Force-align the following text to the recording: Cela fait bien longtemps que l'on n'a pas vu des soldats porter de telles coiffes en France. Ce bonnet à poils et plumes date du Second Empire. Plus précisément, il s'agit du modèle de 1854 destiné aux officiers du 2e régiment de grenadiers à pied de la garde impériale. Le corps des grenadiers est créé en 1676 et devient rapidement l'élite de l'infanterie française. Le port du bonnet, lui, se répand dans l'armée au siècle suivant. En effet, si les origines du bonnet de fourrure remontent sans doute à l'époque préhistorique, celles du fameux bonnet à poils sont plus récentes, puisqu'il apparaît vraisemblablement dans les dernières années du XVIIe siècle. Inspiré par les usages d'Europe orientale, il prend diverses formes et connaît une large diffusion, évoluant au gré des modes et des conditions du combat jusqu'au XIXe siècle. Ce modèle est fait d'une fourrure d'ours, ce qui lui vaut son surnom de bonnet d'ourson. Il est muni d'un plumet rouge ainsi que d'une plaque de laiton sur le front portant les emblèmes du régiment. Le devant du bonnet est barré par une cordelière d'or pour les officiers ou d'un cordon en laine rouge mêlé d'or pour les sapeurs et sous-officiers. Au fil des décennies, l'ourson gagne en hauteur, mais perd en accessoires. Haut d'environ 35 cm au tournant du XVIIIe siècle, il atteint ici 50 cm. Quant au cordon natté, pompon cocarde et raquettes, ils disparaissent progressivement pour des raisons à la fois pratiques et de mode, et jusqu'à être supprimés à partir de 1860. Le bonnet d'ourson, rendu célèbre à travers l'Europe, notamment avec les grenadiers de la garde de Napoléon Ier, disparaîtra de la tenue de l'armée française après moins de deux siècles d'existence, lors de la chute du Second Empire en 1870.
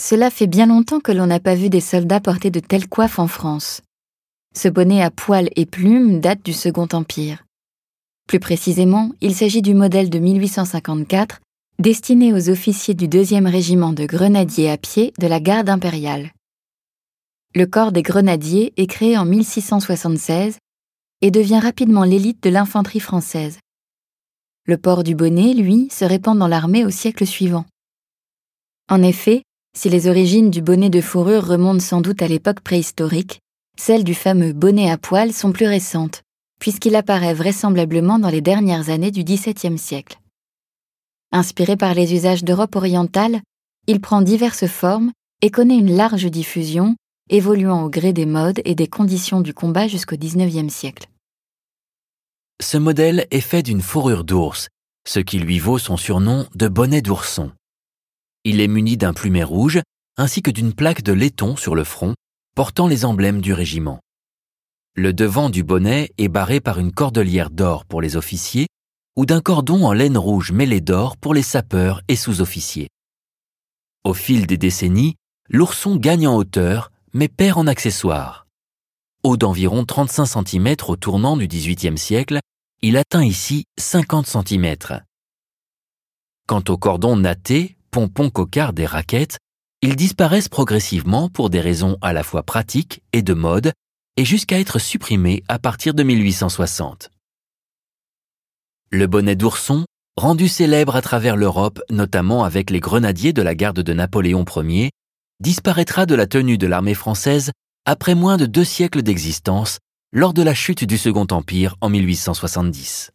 Cela 0.00 0.30
fait 0.30 0.46
bien 0.46 0.64
longtemps 0.64 0.98
que 0.98 1.12
l'on 1.12 1.26
n'a 1.26 1.40
pas 1.40 1.54
vu 1.54 1.68
des 1.68 1.82
soldats 1.82 2.20
porter 2.20 2.50
de 2.50 2.58
telles 2.58 2.88
coiffes 2.88 3.18
en 3.18 3.26
France. 3.26 3.82
Ce 4.56 4.66
bonnet 4.66 5.02
à 5.02 5.10
poils 5.10 5.50
et 5.56 5.66
plumes 5.66 6.20
date 6.20 6.42
du 6.42 6.54
Second 6.54 6.88
Empire. 6.94 7.44
Plus 8.26 8.40
précisément, 8.40 9.10
il 9.20 9.34
s'agit 9.34 9.60
du 9.60 9.74
modèle 9.74 10.08
de 10.08 10.18
1854 10.18 11.42
destiné 11.78 12.32
aux 12.32 12.48
officiers 12.48 12.94
du 12.94 13.08
2e 13.08 13.46
régiment 13.46 13.92
de 13.92 14.06
grenadiers 14.06 14.70
à 14.70 14.78
pied 14.78 15.12
de 15.18 15.26
la 15.26 15.38
garde 15.38 15.68
impériale. 15.68 16.30
Le 17.54 17.66
corps 17.66 17.92
des 17.92 18.02
grenadiers 18.02 18.72
est 18.78 18.86
créé 18.86 19.18
en 19.18 19.26
1676 19.26 20.56
et 21.20 21.30
devient 21.30 21.60
rapidement 21.60 22.04
l'élite 22.04 22.42
de 22.42 22.48
l'infanterie 22.48 23.00
française. 23.00 23.58
Le 24.64 24.78
port 24.78 25.04
du 25.04 25.14
bonnet, 25.14 25.52
lui, 25.52 25.88
se 25.90 26.06
répand 26.06 26.38
dans 26.38 26.48
l'armée 26.48 26.86
au 26.86 26.90
siècle 26.90 27.26
suivant. 27.26 27.66
En 28.88 29.02
effet, 29.02 29.42
si 29.76 29.88
les 29.88 30.08
origines 30.08 30.50
du 30.50 30.62
bonnet 30.62 30.90
de 30.90 31.00
fourrure 31.00 31.46
remontent 31.46 31.80
sans 31.80 32.00
doute 32.00 32.22
à 32.22 32.28
l'époque 32.28 32.60
préhistorique, 32.60 33.40
celles 33.78 34.04
du 34.04 34.14
fameux 34.14 34.52
bonnet 34.52 34.90
à 34.90 34.98
poils 34.98 35.32
sont 35.32 35.52
plus 35.52 35.66
récentes, 35.66 36.22
puisqu'il 36.58 36.96
apparaît 36.96 37.34
vraisemblablement 37.34 38.18
dans 38.18 38.28
les 38.28 38.40
dernières 38.40 38.90
années 38.90 39.10
du 39.10 39.24
XVIIe 39.24 39.78
siècle. 39.78 40.18
Inspiré 41.32 41.76
par 41.76 41.94
les 41.94 42.12
usages 42.12 42.44
d'Europe 42.44 42.76
orientale, 42.76 43.40
il 43.86 44.00
prend 44.00 44.20
diverses 44.20 44.66
formes 44.66 45.12
et 45.42 45.50
connaît 45.50 45.78
une 45.78 45.96
large 45.96 46.26
diffusion, 46.26 46.96
évoluant 47.30 47.84
au 47.84 47.88
gré 47.88 48.12
des 48.12 48.26
modes 48.26 48.60
et 48.64 48.74
des 48.74 48.88
conditions 48.88 49.40
du 49.40 49.54
combat 49.54 49.88
jusqu'au 49.88 50.16
XIXe 50.16 50.72
siècle. 50.72 51.08
Ce 52.60 52.76
modèle 52.76 53.26
est 53.30 53.40
fait 53.40 53.62
d'une 53.62 53.80
fourrure 53.80 54.24
d'ours, 54.24 54.68
ce 55.08 55.20
qui 55.20 55.38
lui 55.38 55.58
vaut 55.58 55.78
son 55.78 55.96
surnom 55.96 56.46
de 56.54 56.68
bonnet 56.68 57.00
d'ourson. 57.00 57.52
Il 58.44 58.60
est 58.60 58.68
muni 58.68 58.96
d'un 58.96 59.12
plumet 59.12 59.44
rouge 59.44 59.80
ainsi 60.16 60.40
que 60.42 60.50
d'une 60.50 60.72
plaque 60.72 61.02
de 61.02 61.12
laiton 61.12 61.56
sur 61.56 61.74
le 61.74 61.84
front 61.84 62.14
portant 62.54 62.88
les 62.88 63.04
emblèmes 63.04 63.40
du 63.40 63.52
régiment. 63.52 64.00
Le 64.94 65.12
devant 65.12 65.50
du 65.50 65.62
bonnet 65.62 66.10
est 66.18 66.28
barré 66.28 66.60
par 66.60 66.78
une 66.78 66.92
cordelière 66.92 67.50
d'or 67.50 67.84
pour 67.84 68.00
les 68.00 68.16
officiers 68.16 68.66
ou 69.16 69.26
d'un 69.26 69.40
cordon 69.40 69.84
en 69.84 69.92
laine 69.92 70.18
rouge 70.18 70.52
mêlé 70.52 70.80
d'or 70.80 71.16
pour 71.16 71.34
les 71.34 71.42
sapeurs 71.42 72.02
et 72.08 72.16
sous-officiers. 72.16 72.88
Au 74.04 74.14
fil 74.14 74.46
des 74.46 74.56
décennies, 74.56 75.16
l'ourson 75.48 75.96
gagne 75.96 76.26
en 76.26 76.36
hauteur, 76.36 76.90
mais 77.12 77.28
perd 77.28 77.58
en 77.58 77.66
accessoires. 77.66 78.46
Haut 79.22 79.36
d'environ 79.36 79.84
35 79.84 80.24
cm 80.24 80.76
au 80.88 80.96
tournant 80.96 81.36
du 81.36 81.46
XVIIIe 81.46 81.98
siècle, 81.98 82.38
il 82.80 82.96
atteint 82.96 83.24
ici 83.24 83.64
50 83.78 84.26
cm. 84.26 84.76
Quant 86.46 86.64
au 86.68 86.78
cordon 86.78 87.16
natté, 87.16 87.76
pompon 87.90 88.30
cocarde 88.30 88.78
et 88.80 88.86
raquettes, 88.86 89.38
ils 89.82 89.96
disparaissent 89.96 90.48
progressivement 90.48 91.28
pour 91.28 91.50
des 91.50 91.60
raisons 91.60 91.96
à 92.02 92.12
la 92.12 92.22
fois 92.22 92.42
pratiques 92.42 93.02
et 93.12 93.22
de 93.22 93.34
mode, 93.34 93.72
et 94.16 94.24
jusqu'à 94.24 94.60
être 94.60 94.78
supprimés 94.78 95.42
à 95.48 95.58
partir 95.58 95.94
de 95.94 96.02
1860. 96.02 97.10
Le 98.90 99.06
bonnet 99.06 99.36
d'ourson, 99.36 99.86
rendu 100.16 100.48
célèbre 100.48 100.96
à 100.96 101.02
travers 101.02 101.36
l'Europe, 101.36 101.80
notamment 101.90 102.44
avec 102.44 102.70
les 102.70 102.80
grenadiers 102.80 103.32
de 103.32 103.42
la 103.42 103.54
garde 103.54 103.80
de 103.80 103.92
Napoléon 103.92 104.44
Ier, 104.56 104.90
disparaîtra 105.40 106.06
de 106.06 106.14
la 106.14 106.26
tenue 106.26 106.58
de 106.58 106.66
l'armée 106.66 106.94
française 106.94 107.52
après 107.86 108.14
moins 108.14 108.36
de 108.36 108.46
deux 108.46 108.64
siècles 108.64 109.02
d'existence, 109.02 109.78
lors 110.12 110.34
de 110.34 110.42
la 110.42 110.54
chute 110.54 110.84
du 110.84 110.98
Second 110.98 111.26
Empire 111.30 111.76
en 111.80 111.88
1870. 111.88 113.12